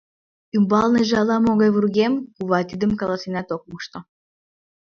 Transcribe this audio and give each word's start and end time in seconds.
Ӱмбалныже 0.55 1.15
ала-могай 1.21 1.69
вургем— 1.75 2.13
кува 2.35 2.59
тидым 2.69 2.91
каласенат 2.99 3.47
ок 3.55 3.63
мошто. 3.69 3.99